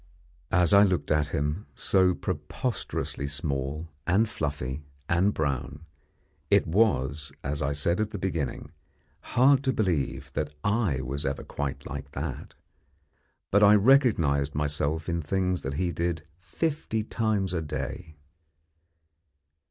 [0.49, 5.85] As I looked at him, so preposterously small, and fluffy, and brown,
[6.49, 8.71] it was, as I said at the beginning,
[9.37, 12.55] hard to believe that I was ever quite like that.
[13.51, 18.15] But I recognised myself in things that he did fifty times a day.